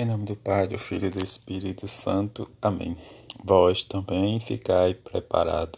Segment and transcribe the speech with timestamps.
[0.00, 2.48] Em nome do Pai, do Filho e do Espírito Santo.
[2.62, 2.96] Amém.
[3.42, 5.76] Vós também ficai preparado.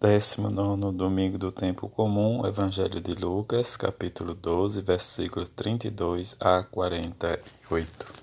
[0.00, 8.14] 19 domingo do tempo comum, Evangelho de Lucas, capítulo 12, versículos 32 a 48.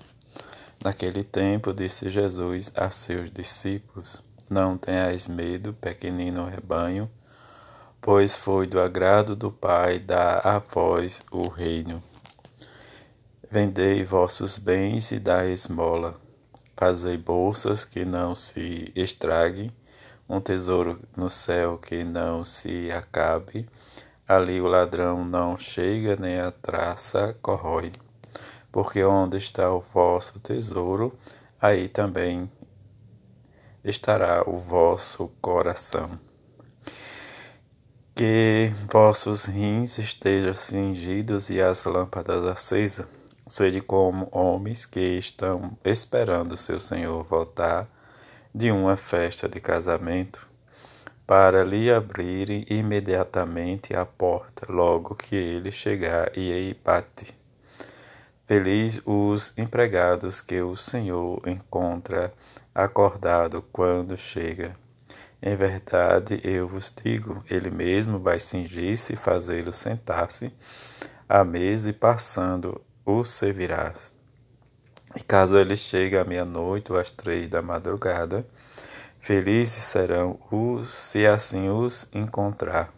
[0.82, 7.10] Naquele tempo disse Jesus a seus discípulos: Não tenhais medo, pequenino rebanho,
[8.00, 12.02] pois foi do agrado do Pai dar a vós o reino.
[13.50, 16.20] Vendei vossos bens e dai esmola.
[16.76, 19.72] Fazei bolsas que não se estraguem,
[20.28, 23.66] um tesouro no céu que não se acabe.
[24.28, 27.90] Ali o ladrão não chega, nem a traça corrói.
[28.70, 31.18] Porque onde está o vosso tesouro,
[31.58, 32.52] aí também
[33.82, 36.20] estará o vosso coração.
[38.14, 43.06] Que vossos rins estejam cingidos e as lâmpadas acesas
[43.48, 47.88] Sede como homens que estão esperando seu Senhor voltar
[48.54, 50.46] de uma festa de casamento,
[51.26, 57.34] para lhe abrirem imediatamente a porta logo que ele chegar e aí bate.
[58.46, 62.32] Feliz os empregados que o Senhor encontra
[62.74, 64.74] acordado quando chega.
[65.40, 70.52] Em verdade, eu vos digo, ele mesmo vai cingir-se e fazê-lo sentar-se
[71.28, 74.12] à mesa e passando o servirás.
[75.16, 78.46] E caso ele chegue à meia-noite ou às três da madrugada,
[79.18, 82.92] felizes serão os se assim os encontrar.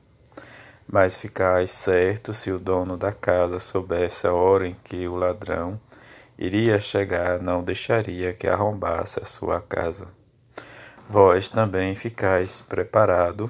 [0.85, 5.81] Mas ficais certo se o dono da casa soubesse a hora em que o ladrão
[6.37, 10.09] iria chegar, não deixaria que arrombasse a sua casa.
[11.09, 13.49] Vós também ficais preparado,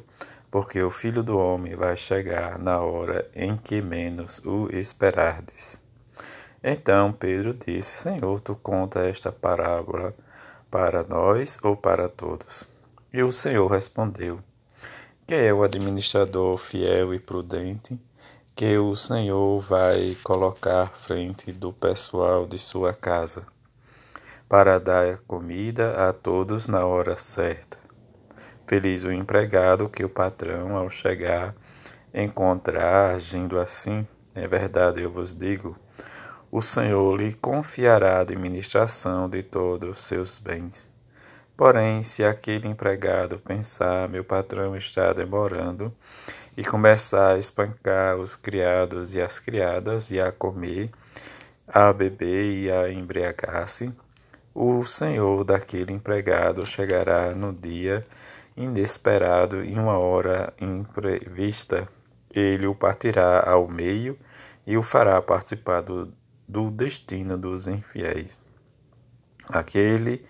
[0.50, 5.80] porque o filho do homem vai chegar na hora em que menos o esperardes.
[6.62, 10.14] Então Pedro disse: Senhor, tu conta esta parábola
[10.70, 12.70] para nós ou para todos?
[13.12, 14.40] E o Senhor respondeu:
[15.26, 17.98] Que é o administrador fiel e prudente
[18.54, 23.46] que o Senhor vai colocar frente do pessoal de sua casa
[24.46, 27.78] para dar comida a todos na hora certa.
[28.66, 31.54] Feliz o empregado que o patrão, ao chegar,
[32.12, 34.06] encontrar agindo assim.
[34.34, 35.76] É verdade, eu vos digo
[36.50, 40.90] o Senhor lhe confiará a administração de todos os seus bens.
[41.56, 45.94] Porém, se aquele empregado pensar, meu patrão está demorando,
[46.56, 50.90] e começar a espancar os criados e as criadas, e a comer,
[51.68, 53.92] a beber e a embriagar-se,
[54.54, 58.04] o senhor daquele empregado chegará no dia
[58.56, 61.88] inesperado em uma hora imprevista.
[62.34, 64.18] Ele o partirá ao meio
[64.66, 66.12] e o fará participar do
[66.50, 68.40] do destino dos infiéis.
[69.48, 70.26] Aquele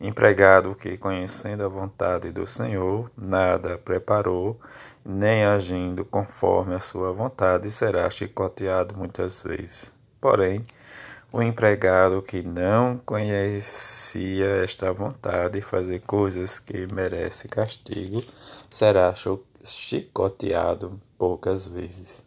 [0.00, 4.58] empregado que, conhecendo a vontade do Senhor, nada preparou,
[5.04, 9.92] nem agindo conforme a sua vontade, será chicoteado muitas vezes.
[10.18, 10.64] Porém,
[11.30, 18.24] o empregado que não conhecia esta vontade e fazer coisas que merece castigo,
[18.70, 19.12] será
[19.62, 22.26] chicoteado poucas vezes.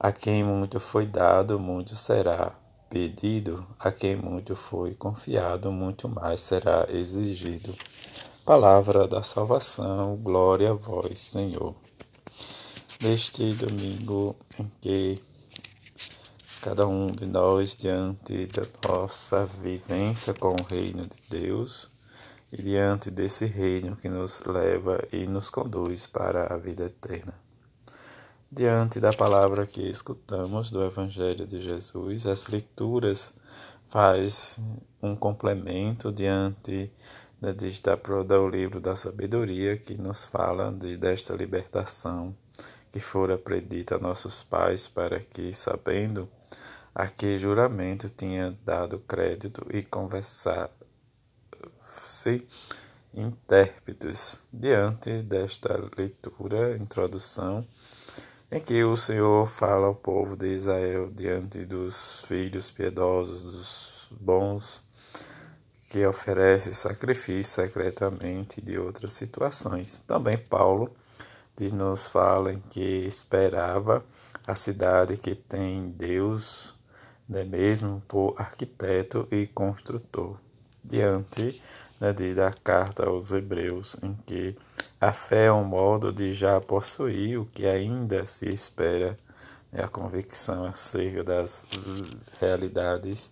[0.00, 2.56] A quem muito foi dado, muito será
[2.88, 7.74] pedido, a quem muito foi confiado, muito mais será exigido.
[8.44, 11.74] Palavra da salvação, glória a vós, Senhor.
[13.02, 15.20] Neste domingo em que
[16.62, 21.90] cada um de nós, diante da nossa vivência com o reino de Deus
[22.52, 27.47] e diante desse reino que nos leva e nos conduz para a vida eterna.
[28.50, 33.34] Diante da palavra que escutamos do Evangelho de Jesus, as leituras
[33.88, 34.58] faz
[35.02, 36.90] um complemento diante
[37.38, 42.34] da digita do livro da sabedoria que nos fala de, desta libertação
[42.90, 46.26] que fora predita a nossos pais para que, sabendo
[46.94, 50.72] a que juramento tinha dado crédito e conversar-se
[53.12, 54.48] intérpretes.
[54.50, 57.62] Diante desta leitura, introdução,
[58.50, 64.88] em que o Senhor fala ao povo de Israel diante dos filhos piedosos, dos bons,
[65.90, 70.00] que oferece sacrifício secretamente de outras situações.
[70.00, 70.90] Também Paulo
[71.72, 74.04] nos fala em que esperava
[74.46, 76.74] a cidade que tem Deus,
[77.28, 80.38] né, mesmo por arquiteto e construtor,
[80.84, 81.60] diante
[82.00, 84.56] né, da carta aos Hebreus, em que
[85.00, 89.16] a fé é um modo de já possuir o que ainda se espera,
[89.72, 91.66] é a convicção acerca das
[92.40, 93.30] realidades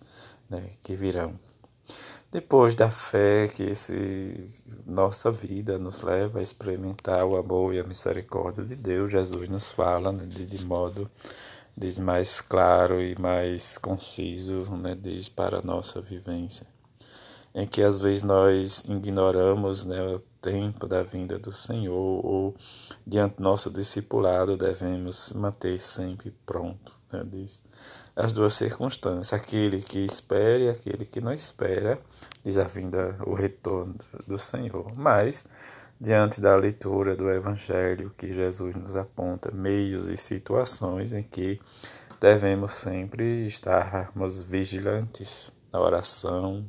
[0.49, 1.37] né, que virão.
[2.31, 7.83] Depois da fé que esse, nossa vida nos leva a experimentar o amor e a
[7.83, 11.09] misericórdia de Deus, Jesus nos fala né, de, de modo
[11.77, 16.65] diz mais claro e mais conciso, né, diz para a nossa vivência,
[17.53, 19.97] em que às vezes nós ignoramos né,
[20.47, 22.55] tempo da vinda do Senhor ou
[23.05, 27.61] diante do nosso discipulado devemos manter sempre pronto, né, diz
[28.15, 31.99] as duas circunstâncias, aquele que espera e aquele que não espera,
[32.43, 33.95] diz a vinda, o retorno
[34.25, 34.91] do Senhor.
[34.95, 35.45] Mas
[35.99, 41.59] diante da leitura do Evangelho que Jesus nos aponta meios e situações em que
[42.19, 46.65] devemos sempre estarmos vigilantes na oração,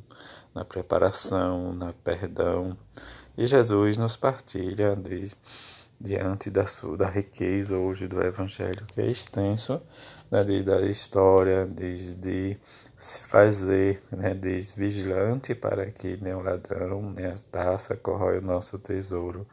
[0.53, 2.77] na preparação, na perdão.
[3.39, 5.37] E Jesus nos partilha diz,
[5.97, 6.65] diante da,
[6.97, 9.81] da riqueza hoje do Evangelho, que é extenso,
[10.29, 12.59] né, desde a história, desde
[12.97, 14.33] se fazer né,
[14.75, 19.47] vigilante para que nenhum ladrão, nem a taça corrói o nosso tesouro.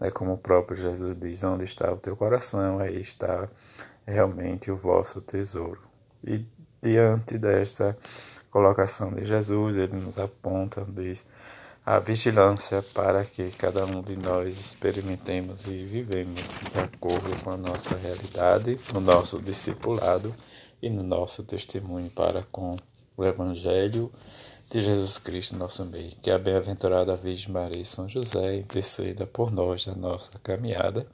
[0.00, 3.50] Né, como o próprio Jesus diz, onde está o teu coração, aí está
[4.06, 5.82] realmente o vosso tesouro.
[6.24, 6.42] E
[6.80, 7.98] diante desta
[8.50, 11.26] colocação de Jesus, ele nos aponta, diz,
[11.86, 17.56] a vigilância para que cada um de nós experimentemos e vivemos de acordo com a
[17.56, 20.34] nossa realidade, no nosso discipulado
[20.82, 22.74] e no nosso testemunho para com
[23.16, 24.10] o Evangelho
[24.68, 26.10] de Jesus Cristo, nosso meio.
[26.20, 31.06] Que a bem-aventurada Virgem Maria e São José interceda por nós na nossa caminhada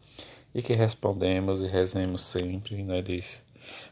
[0.55, 3.45] e que respondemos e rezemos sempre, né, diz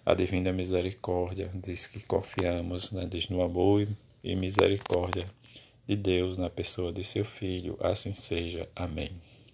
[0.04, 3.86] a divina misericórdia, diz que confiamos, né, diz no amor
[4.24, 5.26] e misericórdia
[5.90, 8.68] de Deus na pessoa de seu Filho, assim seja.
[8.76, 9.10] Amém.